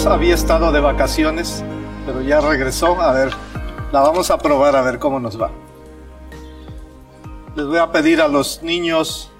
[0.00, 1.62] Carlos había estado de vacaciones,
[2.06, 2.98] pero ya regresó.
[3.02, 3.30] A ver,
[3.92, 5.50] la vamos a probar a ver cómo nos va.
[7.54, 9.30] Les voy a pedir a los niños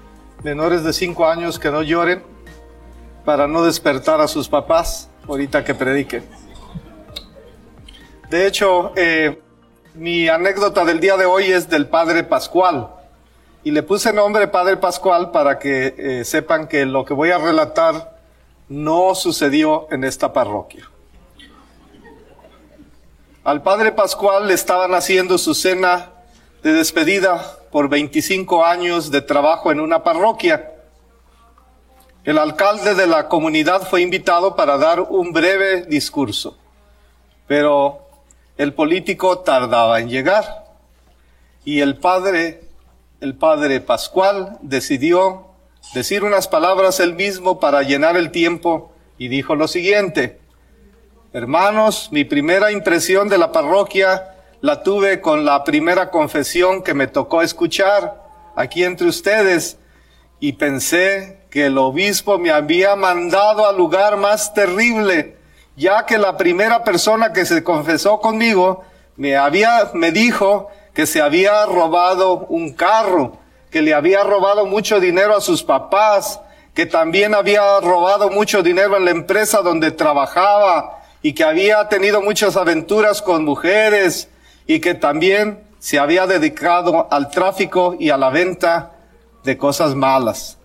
[0.43, 2.21] menores de 5 años que no lloren
[3.25, 6.23] para no despertar a sus papás ahorita que prediquen.
[8.29, 9.41] De hecho, eh,
[9.95, 12.87] mi anécdota del día de hoy es del Padre Pascual.
[13.63, 17.39] Y le puse nombre Padre Pascual para que eh, sepan que lo que voy a
[17.39, 18.20] relatar
[18.71, 20.89] no sucedió en esta parroquia.
[23.43, 26.11] Al Padre Pascual le estaban haciendo su cena
[26.63, 30.71] de despedida por 25 años de trabajo en una parroquia.
[32.23, 36.57] El alcalde de la comunidad fue invitado para dar un breve discurso,
[37.47, 38.07] pero
[38.55, 40.63] el político tardaba en llegar
[41.65, 42.69] y el padre,
[43.19, 45.50] el padre Pascual decidió
[45.93, 50.39] decir unas palabras él mismo para llenar el tiempo y dijo lo siguiente,
[51.33, 57.07] hermanos, mi primera impresión de la parroquia la tuve con la primera confesión que me
[57.07, 58.21] tocó escuchar
[58.55, 59.77] aquí entre ustedes
[60.39, 65.35] y pensé que el obispo me había mandado al lugar más terrible,
[65.75, 68.83] ya que la primera persona que se confesó conmigo
[69.17, 73.40] me había, me dijo que se había robado un carro
[73.71, 76.41] que le había robado mucho dinero a sus papás,
[76.73, 82.21] que también había robado mucho dinero en la empresa donde trabajaba y que había tenido
[82.21, 84.29] muchas aventuras con mujeres
[84.67, 88.91] y que también se había dedicado al tráfico y a la venta
[89.43, 90.57] de cosas malas.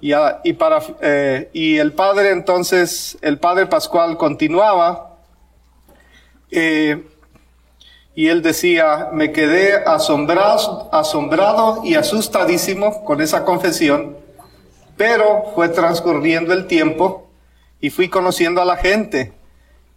[0.00, 0.12] Y,
[0.44, 5.16] y, para, eh, y el padre entonces, el padre Pascual continuaba,
[6.50, 7.04] eh,
[8.18, 14.16] y él decía, me quedé asombrado, asombrado y asustadísimo con esa confesión,
[14.96, 17.28] pero fue transcurriendo el tiempo
[17.80, 19.34] y fui conociendo a la gente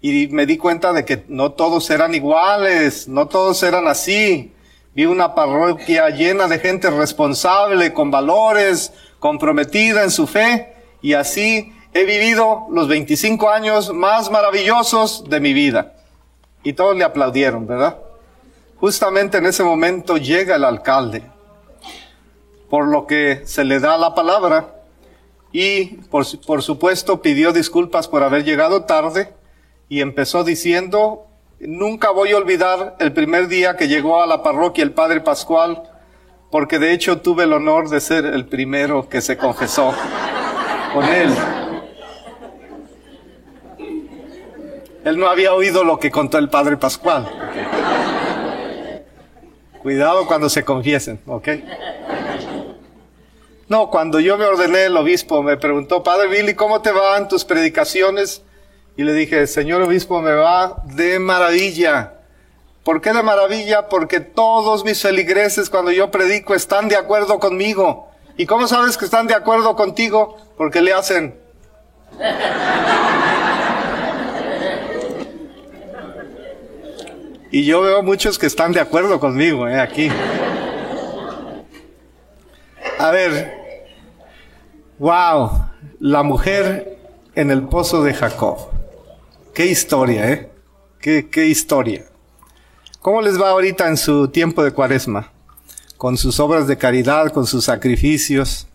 [0.02, 4.54] y me di cuenta de que no todos eran iguales, no todos eran así.
[4.94, 11.74] Vi una parroquia llena de gente responsable, con valores, comprometida en su fe y así
[11.92, 15.96] he vivido los 25 años más maravillosos de mi vida.
[16.62, 17.98] Y todos le aplaudieron, ¿verdad?
[18.82, 21.22] Justamente en ese momento llega el alcalde,
[22.68, 24.74] por lo que se le da la palabra
[25.52, 29.36] y por, supuesto pidió disculpas por haber llegado tarde
[29.88, 31.28] y empezó diciendo,
[31.60, 35.84] nunca voy a olvidar el primer día que llegó a la parroquia el Padre Pascual,
[36.50, 39.94] porque de hecho tuve el honor de ser el primero que se confesó
[40.92, 41.32] con él.
[45.06, 47.30] Él no había oído lo que contó el Padre Pascual.
[49.82, 51.48] Cuidado cuando se confiesen, ¿ok?
[53.68, 57.46] No, cuando yo me ordené, el obispo me preguntó, Padre Billy, ¿cómo te van tus
[57.46, 58.44] predicaciones?
[58.96, 62.14] Y le dije, Señor obispo, me va de maravilla.
[62.84, 63.88] ¿Por qué de maravilla?
[63.90, 68.10] Porque todos mis feligreses cuando yo predico están de acuerdo conmigo.
[68.38, 70.38] ¿Y cómo sabes que están de acuerdo contigo?
[70.58, 71.40] Porque le hacen.
[77.54, 80.10] Y yo veo muchos que están de acuerdo conmigo, eh, aquí.
[82.98, 83.52] A ver,
[84.98, 85.66] wow,
[86.00, 86.98] la mujer
[87.36, 88.58] en el pozo de Jacob.
[89.54, 90.50] Qué historia, ¿eh?
[91.02, 92.06] Qué, qué historia.
[93.02, 95.34] ¿Cómo les va ahorita en su tiempo de cuaresma?
[95.98, 98.68] Con sus obras de caridad, con sus sacrificios.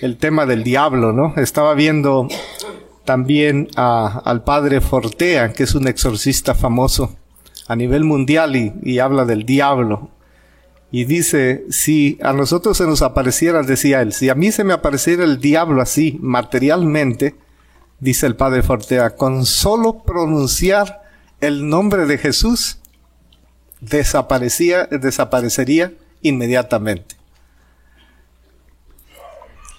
[0.00, 1.34] El tema del diablo, ¿no?
[1.36, 2.26] Estaba viendo
[3.04, 7.14] también a, al padre Fortea, que es un exorcista famoso
[7.66, 10.10] a nivel mundial y, habla del diablo.
[10.90, 14.74] Y dice, si a nosotros se nos apareciera, decía él, si a mí se me
[14.74, 17.34] apareciera el diablo así, materialmente,
[17.98, 21.02] dice el padre Fortea, con solo pronunciar
[21.40, 22.78] el nombre de Jesús,
[23.80, 27.16] desaparecía, desaparecería inmediatamente.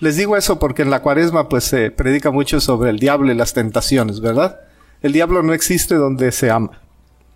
[0.01, 3.35] Les digo eso porque en la cuaresma pues se predica mucho sobre el diablo y
[3.35, 4.59] las tentaciones, ¿verdad?
[5.01, 6.81] El diablo no existe donde se ama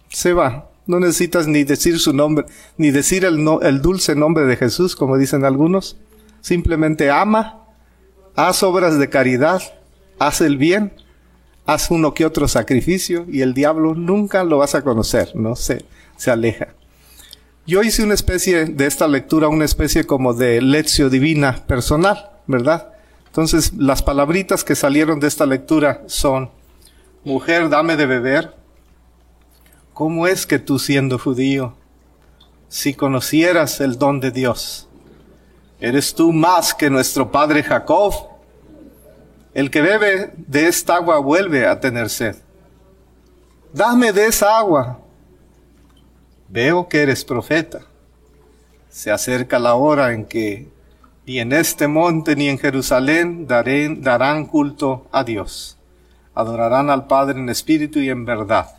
[0.09, 0.69] se va.
[0.85, 2.45] No necesitas ni decir su nombre,
[2.77, 5.97] ni decir el, el dulce nombre de Jesús, como dicen algunos.
[6.41, 7.65] Simplemente ama,
[8.35, 9.61] haz obras de caridad,
[10.17, 10.93] haz el bien,
[11.65, 15.85] haz uno que otro sacrificio y el diablo nunca lo vas a conocer, no se,
[16.17, 16.69] se aleja.
[17.67, 22.93] Yo hice una especie de esta lectura, una especie como de lección divina personal, ¿verdad?
[23.27, 26.49] Entonces, las palabritas que salieron de esta lectura son,
[27.23, 28.55] mujer, dame de beber,
[29.99, 31.73] ¿Cómo es que tú siendo judío,
[32.69, 34.87] si conocieras el don de Dios,
[35.81, 38.13] eres tú más que nuestro padre Jacob,
[39.53, 42.37] el que bebe de esta agua vuelve a tener sed.
[43.73, 45.01] Dame de esa agua.
[46.47, 47.81] Veo que eres profeta.
[48.87, 50.69] Se acerca la hora en que
[51.25, 55.77] ni en este monte ni en Jerusalén darán culto a Dios.
[56.35, 58.78] Adorarán al Padre en espíritu y en verdad.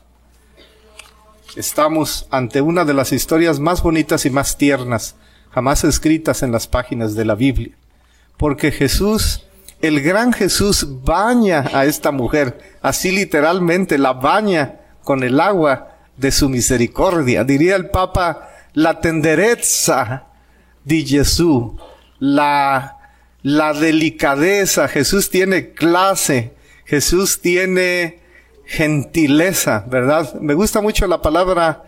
[1.56, 5.16] Estamos ante una de las historias más bonitas y más tiernas
[5.50, 7.74] jamás escritas en las páginas de la Biblia.
[8.36, 9.44] Porque Jesús,
[9.82, 16.30] el gran Jesús, baña a esta mujer, así literalmente la baña con el agua de
[16.30, 17.42] su misericordia.
[17.42, 20.26] Diría el Papa, la tendereza
[20.84, 21.72] de Jesús,
[22.20, 22.98] la,
[23.42, 24.86] la delicadeza.
[24.86, 26.54] Jesús tiene clase,
[26.84, 28.19] Jesús tiene
[28.70, 30.34] gentileza, ¿verdad?
[30.40, 31.82] Me gusta mucho la palabra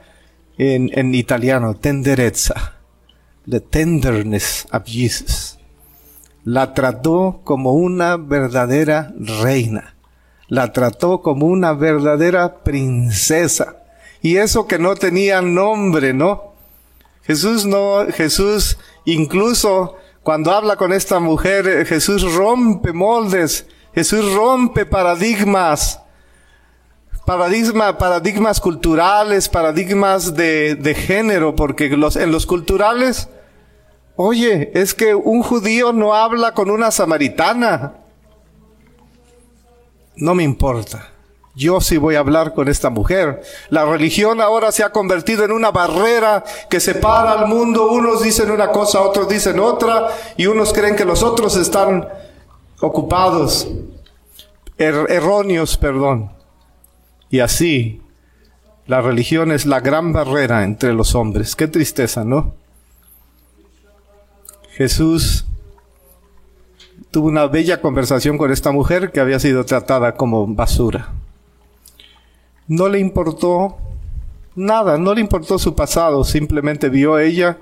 [0.58, 2.82] en, en italiano, tenderezza
[3.46, 5.58] the tenderness of Jesus.
[6.44, 9.94] La trató como una verdadera reina.
[10.48, 13.76] La trató como una verdadera princesa.
[14.20, 16.52] Y eso que no tenía nombre, ¿no?
[17.22, 26.00] Jesús no, Jesús incluso cuando habla con esta mujer, Jesús rompe moldes, Jesús rompe paradigmas,
[27.24, 33.28] paradigma, paradigmas culturales, paradigmas de, de género, porque los, en los culturales,
[34.16, 37.94] oye, es que un judío no habla con una samaritana.
[40.16, 41.08] No me importa.
[41.54, 43.42] Yo sí voy a hablar con esta mujer.
[43.68, 47.90] La religión ahora se ha convertido en una barrera que separa al mundo.
[47.90, 52.08] Unos dicen una cosa, otros dicen otra, y unos creen que los otros están
[52.80, 53.68] ocupados,
[54.78, 56.41] er, erróneos, perdón.
[57.32, 58.02] Y así,
[58.86, 61.56] la religión es la gran barrera entre los hombres.
[61.56, 62.52] Qué tristeza, ¿no?
[64.72, 65.46] Jesús
[67.10, 71.08] tuvo una bella conversación con esta mujer que había sido tratada como basura.
[72.68, 73.78] No le importó
[74.54, 77.56] nada, no le importó su pasado, simplemente vio ella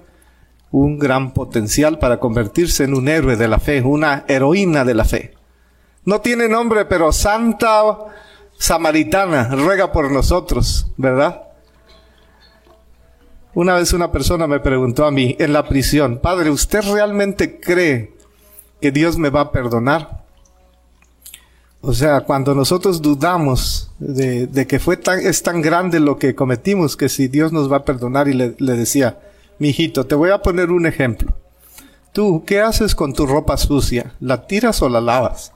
[0.72, 5.04] un gran potencial para convertirse en un héroe de la fe, una heroína de la
[5.04, 5.34] fe.
[6.04, 7.96] No tiene nombre, pero santa
[8.60, 11.44] samaritana, ruega por nosotros, ¿verdad?
[13.54, 18.12] Una vez una persona me preguntó a mí en la prisión, Padre, ¿usted realmente cree
[18.80, 20.24] que Dios me va a perdonar?
[21.80, 26.98] O sea, cuando nosotros dudamos de, que fue tan, es tan grande lo que cometimos
[26.98, 29.20] que si Dios nos va a perdonar y le, le decía,
[29.58, 31.32] mi hijito, te voy a poner un ejemplo.
[32.12, 34.12] Tú, ¿qué haces con tu ropa sucia?
[34.20, 35.54] ¿La tiras o la lavas?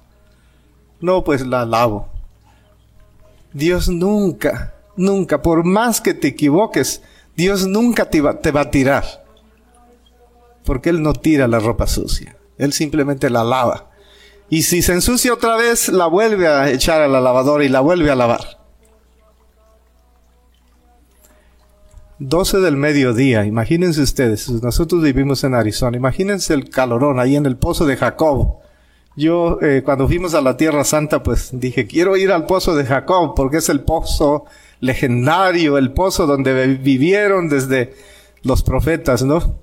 [1.01, 2.14] No, pues la lavo.
[3.55, 7.03] Dios nunca, nunca, por más que te equivoques,
[7.37, 9.25] Dios nunca te va, a tirar.
[10.65, 12.37] Porque Él no tira la ropa sucia.
[12.59, 13.91] Él simplemente la lava.
[14.51, 17.81] Y si se ensucia otra vez, la vuelve a echar a la lavadora y la
[17.81, 18.61] vuelve a lavar.
[22.19, 27.57] 12 del mediodía, imagínense ustedes, nosotros vivimos en Arizona, imagínense el calorón ahí en el
[27.57, 28.64] pozo de Jacob.
[29.17, 32.85] Yo, eh, cuando fuimos a la Tierra Santa, pues dije, quiero ir al pozo de
[32.85, 34.45] Jacob, porque es el pozo
[34.81, 37.95] legendario, el pozo donde vivieron desde
[38.43, 39.57] los profetas, ¿no?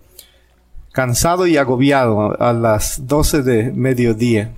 [0.93, 4.53] Cansado y agobiado a las 12 de mediodía.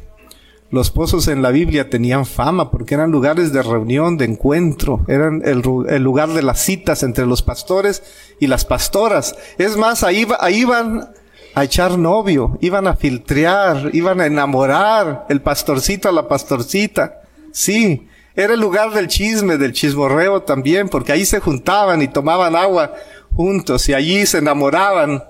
[0.70, 5.44] Los pozos en la Biblia tenían fama porque eran lugares de reunión, de encuentro, eran
[5.46, 8.04] el, el lugar de las citas entre los pastores
[8.40, 9.36] y las pastoras.
[9.60, 11.10] Es más, ahí, ahí van
[11.56, 17.22] a echar novio, iban a filtrear, iban a enamorar el pastorcito a la pastorcita.
[17.52, 22.56] Sí, era el lugar del chisme, del chismorreo también, porque ahí se juntaban y tomaban
[22.56, 22.94] agua
[23.36, 25.24] juntos y allí se enamoraban.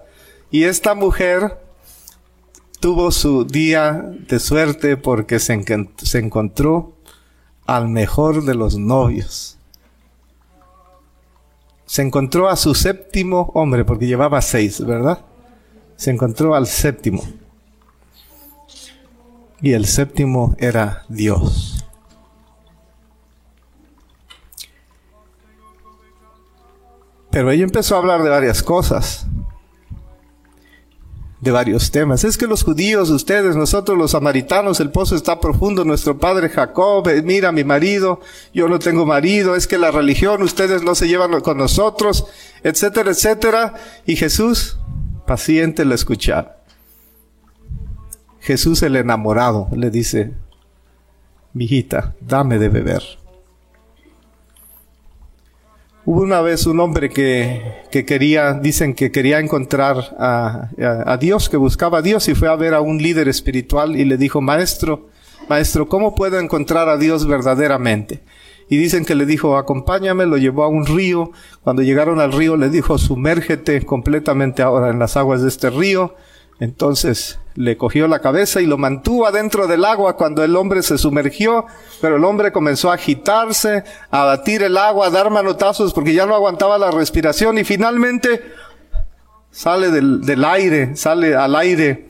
[0.50, 1.58] Y esta mujer
[2.80, 5.62] tuvo su día de suerte porque se,
[5.98, 6.94] se encontró
[7.66, 9.58] al mejor de los novios.
[11.86, 15.20] Se encontró a su séptimo hombre, porque llevaba seis, ¿verdad?
[15.96, 17.24] Se encontró al séptimo.
[19.62, 21.86] Y el séptimo era Dios.
[27.34, 29.26] Pero ella empezó a hablar de varias cosas,
[31.42, 32.24] de varios temas.
[32.24, 37.08] Es que los judíos, ustedes, nosotros los samaritanos, el pozo está profundo, nuestro padre Jacob,
[37.08, 38.22] eh, mira mi marido,
[38.54, 42.28] yo no tengo marido, es que la religión, ustedes no se llevan con nosotros,
[42.64, 43.74] etcétera, etcétera.
[44.06, 44.78] Y Jesús
[45.34, 46.60] paciente la escuchar.
[48.40, 50.34] Jesús el enamorado le dice,
[51.56, 53.02] hijita, dame de beber.
[56.06, 60.70] Hubo una vez un hombre que, que quería, dicen que quería encontrar a,
[61.08, 64.06] a, Dios, que buscaba a Dios y fue a ver a un líder espiritual y
[64.06, 65.10] le dijo, maestro,
[65.50, 68.20] maestro, ¿cómo puedo encontrar a Dios verdaderamente?
[68.70, 71.32] Y dicen que le dijo, acompáñame, lo llevó a un río.
[71.62, 76.16] Cuando llegaron al río le dijo, sumérgete completamente ahora en las aguas de este río.
[76.60, 80.98] Entonces le cogió la cabeza y lo mantuvo adentro del agua cuando el hombre se
[80.98, 81.66] sumergió,
[82.00, 86.26] pero el hombre comenzó a agitarse, a batir el agua, a dar manotazos porque ya
[86.26, 88.42] no aguantaba la respiración y finalmente
[89.52, 92.10] sale del, del aire, sale al aire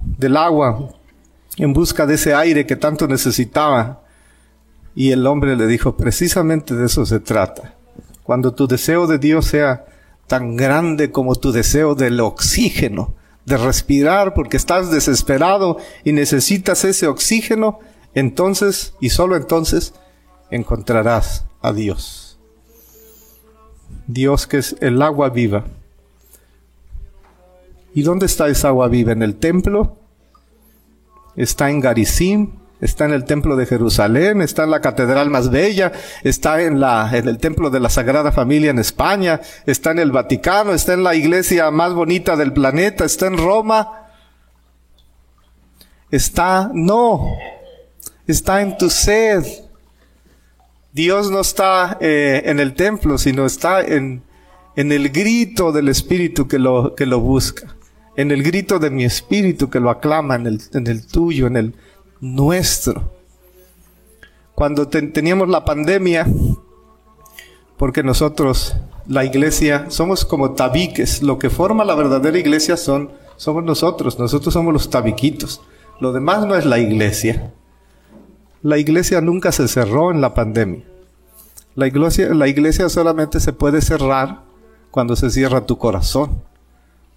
[0.00, 0.90] del agua
[1.56, 4.02] en busca de ese aire que tanto necesitaba.
[4.98, 7.76] Y el hombre le dijo, precisamente de eso se trata.
[8.24, 9.84] Cuando tu deseo de Dios sea
[10.26, 13.14] tan grande como tu deseo del oxígeno,
[13.46, 17.78] de respirar porque estás desesperado y necesitas ese oxígeno,
[18.12, 19.94] entonces y solo entonces
[20.50, 22.40] encontrarás a Dios.
[24.08, 25.64] Dios que es el agua viva.
[27.94, 29.12] ¿Y dónde está esa agua viva?
[29.12, 29.96] ¿En el templo?
[31.36, 32.57] ¿Está en Garizim?
[32.80, 35.92] Está en el templo de Jerusalén, está en la catedral más bella,
[36.22, 40.12] está en la, en el templo de la Sagrada Familia en España, está en el
[40.12, 44.04] Vaticano, está en la iglesia más bonita del planeta, está en Roma.
[46.10, 47.36] Está, no,
[48.26, 49.44] está en tu sed.
[50.92, 54.22] Dios no está eh, en el templo, sino está en,
[54.76, 57.76] en el grito del Espíritu que lo, que lo busca,
[58.16, 61.56] en el grito de mi Espíritu que lo aclama, en el, en el tuyo, en
[61.56, 61.74] el,
[62.20, 63.12] nuestro.
[64.54, 66.26] Cuando teníamos la pandemia,
[67.76, 73.62] porque nosotros, la iglesia, somos como tabiques, lo que forma la verdadera iglesia son, somos
[73.62, 75.60] nosotros, nosotros somos los tabiquitos,
[76.00, 77.52] lo demás no es la iglesia.
[78.62, 80.82] La iglesia nunca se cerró en la pandemia.
[81.76, 84.42] La iglesia, la iglesia solamente se puede cerrar
[84.90, 86.42] cuando se cierra tu corazón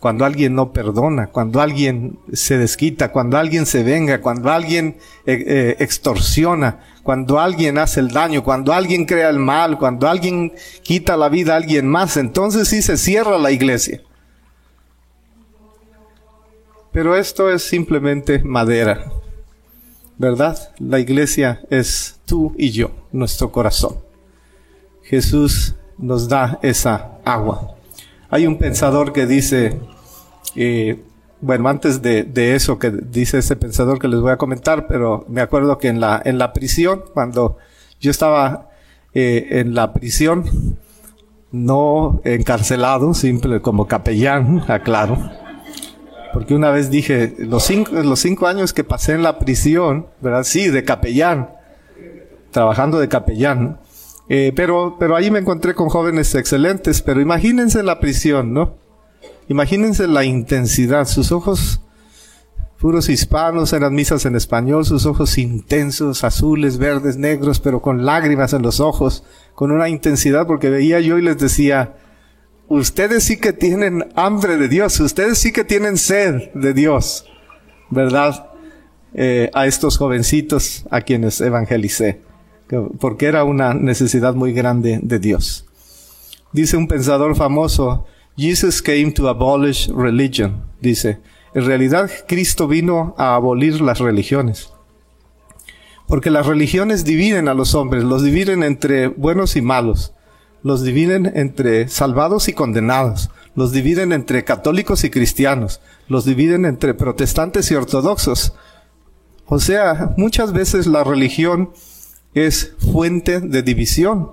[0.02, 5.44] cuando alguien no perdona, cuando alguien se desquita, cuando alguien se venga, cuando alguien eh,
[5.46, 11.16] eh, extorsiona, cuando alguien hace el daño, cuando alguien crea el mal, cuando alguien quita
[11.18, 14.02] la vida a alguien más, entonces sí se cierra la iglesia.
[16.92, 19.12] Pero esto es simplemente madera,
[20.18, 20.58] ¿verdad?
[20.80, 23.98] La iglesia es tú y yo, nuestro corazón.
[25.04, 27.76] Jesús nos da esa agua.
[28.32, 29.78] Hay un pensador que dice,
[30.56, 31.04] eh,
[31.42, 35.42] bueno, antes de, eso que dice ese pensador que les voy a comentar, pero me
[35.42, 37.58] acuerdo que en la, en la prisión, cuando
[38.00, 38.70] yo estaba
[39.14, 40.46] eh, en la prisión,
[41.52, 45.18] no encarcelado, simple como capellán, aclaro,
[46.32, 50.44] porque una vez dije, los cinco, los cinco años que pasé en la prisión, ¿verdad?
[50.46, 51.50] Sí, de capellán,
[52.52, 53.81] trabajando de capellán,
[54.30, 58.76] eh, pero, pero ahí me encontré con jóvenes excelentes, pero imagínense la prisión, ¿no?
[59.48, 61.82] Imagínense la intensidad, sus ojos
[62.80, 68.54] puros hispanos, eran misas en español, sus ojos intensos, azules, verdes, negros, pero con lágrimas
[68.54, 69.24] en los ojos,
[69.54, 71.96] con una intensidad, porque veía yo y les decía,
[72.68, 77.26] ustedes sí que tienen hambre de Dios, ustedes sí que tienen sed de Dios,
[77.92, 78.48] ¿verdad?
[79.14, 82.22] Eh, a estos jovencitos a quienes evangelicé
[83.00, 85.66] porque era una necesidad muy grande de Dios.
[86.54, 88.06] Dice un pensador famoso,
[88.38, 90.64] Jesus came to abolish religion.
[90.82, 91.20] Dice,
[91.54, 94.72] en realidad Cristo vino a abolir las religiones.
[96.08, 100.14] Porque las religiones dividen a los hombres, los dividen entre buenos y malos,
[100.64, 106.94] los dividen entre salvados y condenados, los dividen entre católicos y cristianos, los dividen entre
[106.94, 108.54] protestantes y ortodoxos.
[109.46, 111.72] O sea, muchas veces la religión
[112.34, 114.32] es fuente de división.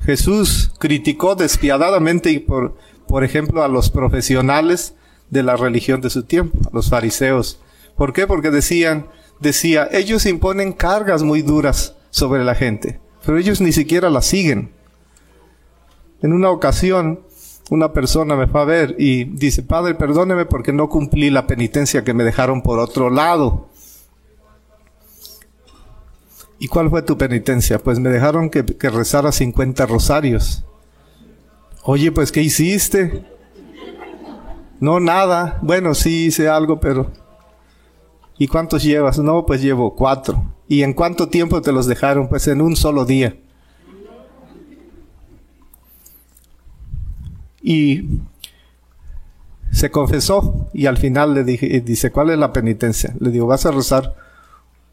[0.00, 4.94] Jesús criticó despiadadamente por, por ejemplo a los profesionales
[5.30, 7.60] de la religión de su tiempo, a los fariseos.
[7.96, 8.26] ¿Por qué?
[8.26, 9.06] Porque decían,
[9.40, 14.72] decía, ellos imponen cargas muy duras sobre la gente, pero ellos ni siquiera las siguen.
[16.22, 17.20] En una ocasión,
[17.70, 22.04] una persona me fue a ver y dice, Padre, perdóneme porque no cumplí la penitencia
[22.04, 23.69] que me dejaron por otro lado.
[26.60, 27.78] ¿Y cuál fue tu penitencia?
[27.78, 30.62] Pues me dejaron que, rezara 50 rosarios.
[31.84, 33.24] Oye, pues ¿qué hiciste?
[34.78, 35.58] No, nada.
[35.62, 37.10] Bueno, sí hice algo, pero...
[38.36, 39.18] ¿Y cuántos llevas?
[39.18, 40.54] No, pues llevo cuatro.
[40.68, 42.28] ¿Y en cuánto tiempo te los dejaron?
[42.28, 43.38] Pues en un solo día.
[47.62, 48.20] Y
[49.72, 53.14] se confesó y al final le dije, dice, ¿cuál es la penitencia?
[53.18, 54.14] Le digo, vas a rezar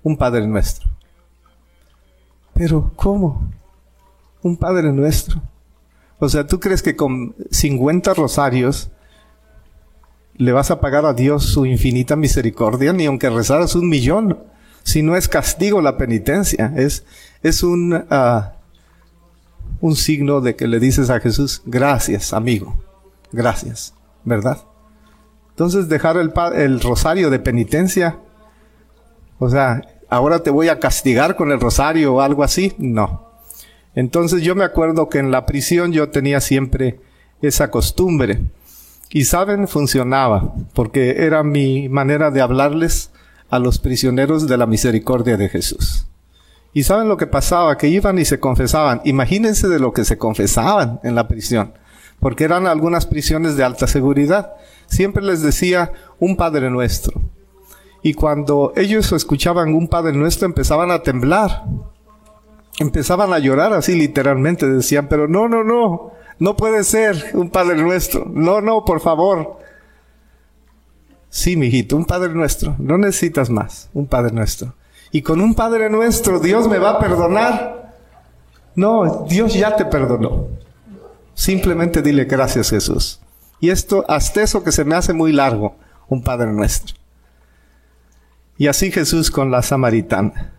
[0.03, 0.96] un Padre Nuestro.
[2.57, 3.51] Pero ¿cómo?
[4.41, 5.41] Un Padre nuestro.
[6.19, 8.89] O sea, ¿tú crees que con 50 rosarios
[10.37, 14.37] le vas a pagar a Dios su infinita misericordia, ni aunque rezaras un millón.
[14.83, 17.03] Si no es castigo la penitencia, es,
[17.43, 18.53] es un, ah,
[19.81, 22.75] un signo de que le dices a Jesús, gracias, amigo,
[23.31, 24.59] gracias, ¿verdad?
[25.49, 28.19] Entonces dejar el, el rosario de penitencia,
[29.39, 33.27] o sea, ahora te voy a castigar con el rosario o algo así, no.
[33.95, 36.99] Entonces yo me acuerdo que en la prisión yo tenía siempre
[37.41, 38.41] esa costumbre.
[39.09, 43.11] Y saben, funcionaba, porque era mi manera de hablarles
[43.49, 46.05] a los prisioneros de la misericordia de Jesús.
[46.73, 49.01] Y saben lo que pasaba, que iban y se confesaban.
[49.05, 51.73] Imagínense de lo que se confesaban en la prisión,
[52.19, 54.53] porque eran algunas prisiones de alta seguridad.
[54.85, 57.21] Siempre les decía un Padre Nuestro.
[58.07, 61.65] Y cuando ellos escuchaban un Padre Nuestro empezaban a temblar.
[62.79, 64.65] Empezaban a llorar así literalmente.
[64.65, 66.11] Decían, pero no, no, no.
[66.39, 68.23] No puede ser un Padre Nuestro.
[68.25, 69.59] No, no, por favor.
[71.29, 72.77] Sí, mijito, un Padre Nuestro.
[72.79, 73.89] No necesitas más.
[73.93, 74.73] Un Padre Nuestro.
[75.11, 77.93] Y con un Padre Nuestro, Dios me va a perdonar.
[78.73, 80.47] No, Dios ya te perdonó.
[81.33, 83.19] Simplemente dile gracias Jesús.
[83.59, 85.75] Y esto, hasta eso que se me hace muy largo,
[86.07, 86.96] un Padre Nuestro.
[88.57, 90.53] Y así Jesús con la samaritana.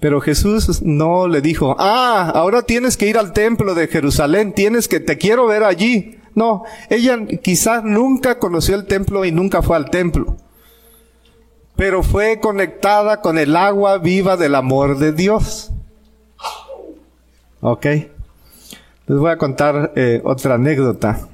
[0.00, 4.86] Pero Jesús no le dijo, ah, ahora tienes que ir al templo de Jerusalén, tienes
[4.86, 6.18] que, te quiero ver allí.
[6.34, 10.36] No, ella quizás nunca conoció el templo y nunca fue al templo.
[11.76, 15.72] Pero fue conectada con el agua viva del amor de Dios.
[17.60, 17.86] Ok.
[19.06, 21.28] Les voy a contar eh, otra anécdota.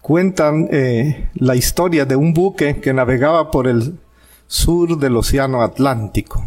[0.00, 3.98] Cuentan eh, la historia de un buque que navegaba por el
[4.48, 6.44] sur del Océano Atlántico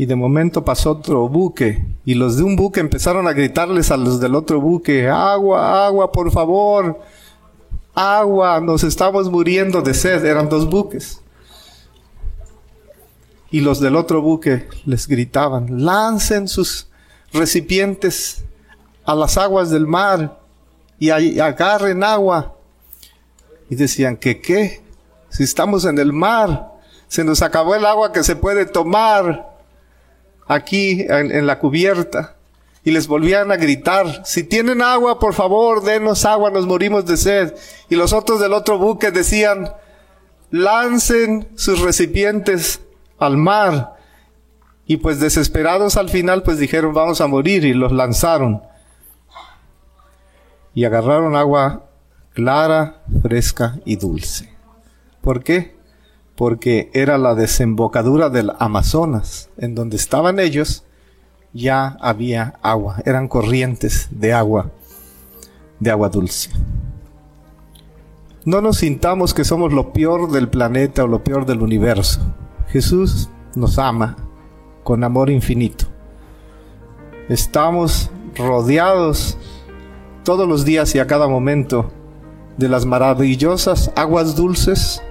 [0.00, 3.98] y de momento pasó otro buque y los de un buque empezaron a gritarles a
[3.98, 6.98] los del otro buque, agua, agua, por favor,
[7.94, 11.20] agua, nos estamos muriendo de sed, eran dos buques.
[13.50, 16.88] Y los del otro buque les gritaban, lancen sus
[17.34, 18.42] recipientes
[19.04, 20.40] a las aguas del mar
[20.98, 22.54] y agarren agua.
[23.68, 24.80] Y decían, ¿qué qué?
[25.30, 26.72] Si estamos en el mar,
[27.08, 29.48] se nos acabó el agua que se puede tomar
[30.46, 32.36] aquí en, la cubierta
[32.84, 37.16] y les volvían a gritar, si tienen agua, por favor, denos agua, nos morimos de
[37.16, 37.54] sed.
[37.88, 39.70] Y los otros del otro buque decían,
[40.50, 42.80] lancen sus recipientes
[43.18, 43.96] al mar.
[44.86, 48.62] Y pues desesperados al final, pues dijeron, vamos a morir y los lanzaron.
[50.74, 51.84] Y agarraron agua
[52.34, 54.59] clara, fresca y dulce.
[55.20, 55.80] ¿Por qué?
[56.40, 60.84] porque era la desembocadura del Amazonas, en donde estaban ellos,
[61.52, 64.70] ya había agua, eran corrientes de agua,
[65.80, 66.48] de agua dulce.
[68.46, 72.22] No nos sintamos que somos lo peor del planeta o lo peor del universo.
[72.68, 74.16] Jesús nos ama
[74.82, 75.84] con amor infinito.
[77.28, 79.36] Estamos rodeados
[80.24, 81.90] todos los días y a cada momento
[82.56, 85.02] de las maravillosas aguas dulces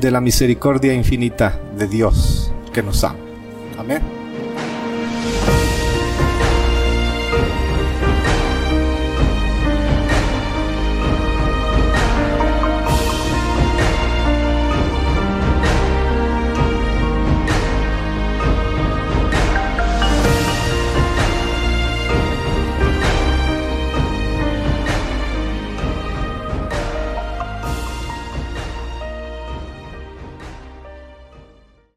[0.00, 3.18] de la misericordia infinita de Dios que nos ama.
[3.78, 4.17] Amén.